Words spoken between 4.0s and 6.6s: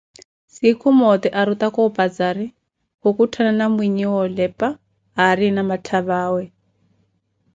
wa oleepha aarina matthavawe